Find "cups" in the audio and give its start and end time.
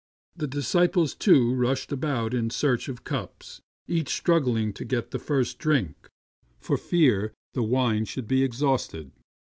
3.03-3.61